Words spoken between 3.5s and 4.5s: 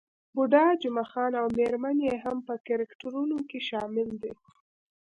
شامل دي.